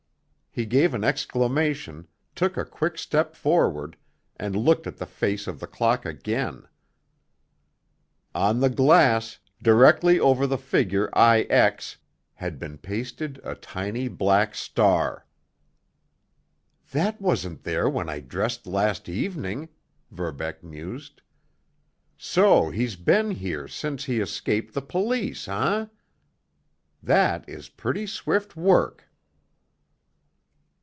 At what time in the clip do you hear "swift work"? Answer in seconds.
28.05-29.07